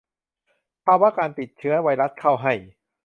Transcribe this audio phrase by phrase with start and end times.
[0.85, 2.53] ภาวะการติดเชื้อไวรัสเข้าให้